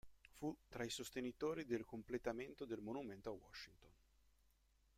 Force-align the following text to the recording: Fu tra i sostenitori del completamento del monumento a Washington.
Fu 0.31 0.57
tra 0.67 0.83
i 0.83 0.89
sostenitori 0.89 1.63
del 1.63 1.85
completamento 1.85 2.65
del 2.65 2.81
monumento 2.81 3.29
a 3.29 3.33
Washington. 3.33 3.91